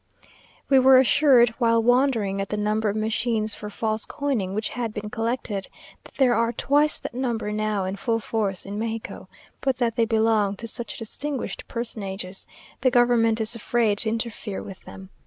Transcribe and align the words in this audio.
We 0.67 0.79
were 0.79 0.97
assured, 0.97 1.49
while 1.59 1.83
wondering 1.83 2.41
at 2.41 2.49
the 2.49 2.57
number 2.57 2.89
of 2.89 2.95
machines 2.95 3.53
for 3.53 3.69
false 3.69 4.03
coining 4.03 4.55
which 4.55 4.69
had 4.69 4.95
been 4.95 5.11
collected, 5.11 5.67
that 6.03 6.15
there 6.15 6.33
are 6.33 6.51
twice 6.51 6.99
that 6.99 7.13
number 7.13 7.51
now 7.51 7.85
in 7.85 7.97
full 7.97 8.19
force 8.19 8.65
in 8.65 8.79
Mexico; 8.79 9.29
but 9.59 9.77
that 9.77 9.97
they 9.97 10.05
belong 10.05 10.55
to 10.55 10.67
such 10.67 10.97
distinguished 10.97 11.67
personages, 11.67 12.47
the 12.81 12.89
government 12.89 13.39
is 13.39 13.53
afraid 13.53 13.99
to 13.99 14.09
interfere 14.09 14.63
with 14.63 14.85
them. 14.85 15.11